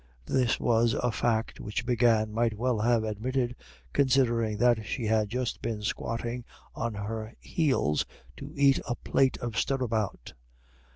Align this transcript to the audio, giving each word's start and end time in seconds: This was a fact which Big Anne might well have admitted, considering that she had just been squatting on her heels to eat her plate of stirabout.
This 0.25 0.59
was 0.59 0.95
a 0.95 1.11
fact 1.11 1.59
which 1.59 1.85
Big 1.85 2.01
Anne 2.01 2.33
might 2.33 2.57
well 2.57 2.79
have 2.79 3.03
admitted, 3.03 3.55
considering 3.93 4.57
that 4.57 4.83
she 4.83 5.05
had 5.05 5.29
just 5.29 5.61
been 5.61 5.83
squatting 5.83 6.43
on 6.73 6.95
her 6.95 7.35
heels 7.39 8.03
to 8.37 8.51
eat 8.55 8.79
her 8.87 8.95
plate 9.03 9.37
of 9.37 9.55
stirabout. 9.55 10.33